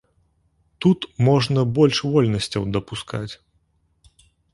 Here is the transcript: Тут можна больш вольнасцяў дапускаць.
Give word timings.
Тут 0.85 0.99
можна 1.27 1.65
больш 1.77 1.97
вольнасцяў 2.15 2.65
дапускаць. 2.79 3.29